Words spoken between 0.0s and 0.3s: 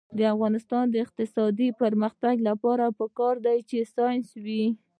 د